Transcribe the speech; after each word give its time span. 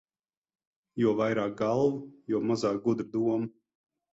Jo 1.01 1.13
vairāk 1.19 1.53
galvu, 1.61 2.01
jo 2.35 2.41
mazāk 2.53 2.83
gudru 2.89 3.09
domu. 3.19 3.41